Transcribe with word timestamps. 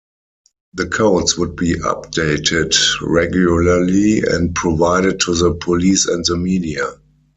The 0.73 0.87
codes 0.87 1.37
would 1.37 1.55
be 1.55 1.75
updated 1.75 2.75
regularly 3.03 4.23
and 4.25 4.55
provided 4.55 5.19
to 5.19 5.35
the 5.35 5.53
police 5.53 6.07
and 6.07 6.25
the 6.25 6.37
media. 6.37 6.89